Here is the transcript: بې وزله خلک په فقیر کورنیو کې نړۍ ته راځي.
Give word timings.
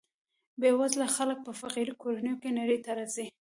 بې 0.59 0.69
وزله 0.79 1.07
خلک 1.15 1.37
په 1.47 1.51
فقیر 1.61 1.89
کورنیو 2.01 2.39
کې 2.41 2.49
نړۍ 2.59 2.77
ته 2.85 2.91
راځي. 2.97 3.25